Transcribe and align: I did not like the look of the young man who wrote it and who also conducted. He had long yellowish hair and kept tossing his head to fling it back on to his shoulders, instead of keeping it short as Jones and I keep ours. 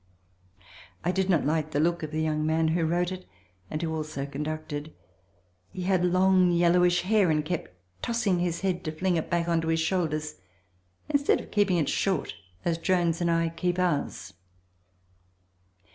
I 1.03 1.11
did 1.11 1.29
not 1.29 1.45
like 1.45 1.69
the 1.69 1.79
look 1.79 2.01
of 2.01 2.09
the 2.09 2.23
young 2.23 2.43
man 2.43 2.69
who 2.69 2.87
wrote 2.87 3.11
it 3.11 3.27
and 3.69 3.79
who 3.83 3.93
also 3.93 4.25
conducted. 4.25 4.93
He 5.69 5.83
had 5.83 6.03
long 6.03 6.49
yellowish 6.51 7.03
hair 7.03 7.29
and 7.29 7.45
kept 7.45 7.67
tossing 8.01 8.39
his 8.39 8.61
head 8.61 8.83
to 8.85 8.91
fling 8.91 9.15
it 9.17 9.29
back 9.29 9.47
on 9.47 9.61
to 9.61 9.67
his 9.67 9.79
shoulders, 9.79 10.37
instead 11.07 11.39
of 11.39 11.51
keeping 11.51 11.77
it 11.77 11.87
short 11.87 12.33
as 12.65 12.79
Jones 12.79 13.21
and 13.21 13.29
I 13.29 13.49
keep 13.49 13.77
ours. 13.77 14.33